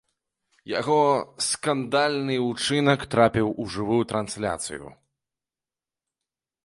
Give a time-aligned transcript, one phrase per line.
[0.79, 0.95] Яго
[1.47, 4.85] скандальны ўчынак трапіў у жывую трансляцыю.